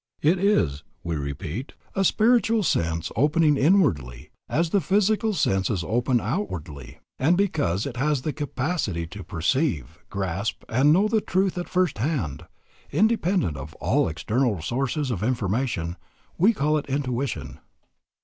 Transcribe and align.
It 0.31 0.39
is, 0.39 0.83
we 1.03 1.15
repeat, 1.15 1.73
a 1.93 2.03
spiritual 2.03 2.63
sense 2.63 3.11
opening 3.15 3.55
inwardly, 3.55 4.31
as 4.49 4.71
the 4.71 4.81
physical 4.81 5.31
senses 5.31 5.83
open 5.87 6.19
outwardly; 6.19 6.97
and 7.19 7.37
because 7.37 7.85
it 7.85 7.97
has 7.97 8.23
the 8.23 8.33
capacity 8.33 9.05
to 9.05 9.23
perceive, 9.23 9.99
grasp, 10.09 10.63
and 10.67 10.91
know 10.91 11.07
the 11.07 11.21
truth 11.21 11.55
at 11.55 11.69
first 11.69 11.99
hand, 11.99 12.47
independent 12.91 13.57
of 13.57 13.75
all 13.75 14.07
external 14.07 14.59
sources 14.63 15.11
of 15.11 15.21
information, 15.21 15.97
we 16.35 16.51
call 16.51 16.79
it 16.79 16.87
intuition. 16.87 17.59